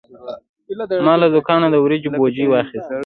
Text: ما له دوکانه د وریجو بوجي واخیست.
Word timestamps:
ما 1.05 1.13
له 1.21 1.27
دوکانه 1.35 1.67
د 1.71 1.75
وریجو 1.85 2.09
بوجي 2.17 2.45
واخیست. 2.49 2.89